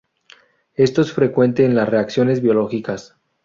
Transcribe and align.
Esto 0.73 1.03
es 1.03 1.13
frecuente 1.13 1.63
en 1.63 1.75
las 1.75 1.87
reacciones 1.87 2.41
biológicas. 2.41 3.17